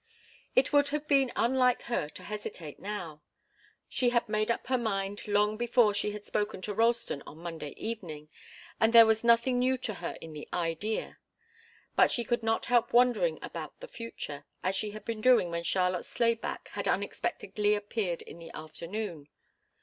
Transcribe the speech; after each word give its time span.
It 0.55 0.73
would 0.73 0.87
have 0.89 1.07
been 1.07 1.31
unlike 1.35 1.83
her 1.83 2.09
to 2.09 2.23
hesitate 2.23 2.79
now. 2.79 3.21
She 3.87 4.09
had 4.09 4.27
made 4.27 4.49
up 4.49 4.65
her 4.65 4.77
mind 4.79 5.27
long 5.27 5.57
before 5.57 5.93
she 5.93 6.09
had 6.09 6.25
spoken 6.25 6.59
to 6.63 6.73
Ralston 6.73 7.21
on 7.27 7.37
Monday 7.37 7.75
evening, 7.77 8.27
and 8.79 8.93
there 8.93 9.05
was 9.05 9.23
nothing 9.23 9.59
new 9.59 9.77
to 9.77 9.93
her 9.93 10.17
in 10.19 10.33
the 10.33 10.49
idea. 10.51 11.19
But 11.95 12.11
she 12.11 12.23
could 12.23 12.41
not 12.41 12.65
help 12.65 12.93
wondering 12.93 13.37
about 13.43 13.79
the 13.79 13.87
future, 13.87 14.45
as 14.63 14.75
she 14.75 14.89
had 14.89 15.05
been 15.05 15.21
doing 15.21 15.51
when 15.51 15.61
Charlotte 15.61 16.05
Slayback 16.05 16.69
had 16.69 16.87
unexpectedly 16.87 17.75
appeared 17.75 18.23
in 18.23 18.39
the 18.39 18.49
afternoon. 18.55 19.29